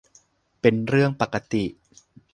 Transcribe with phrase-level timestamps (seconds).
[0.61, 1.63] เป็นเรื่องปกติ